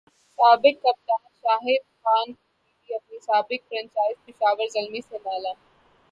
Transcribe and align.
سابق 0.39 0.75
کپتان 0.83 1.19
شاہد 1.41 1.83
خان 2.01 2.33
فریدی 2.33 2.95
اپنی 2.95 3.17
سابق 3.19 3.67
فرنچائز 3.69 4.15
پشاور 4.25 4.67
زلمی 4.73 5.01
سے 5.09 5.17
نالاں 5.25 5.53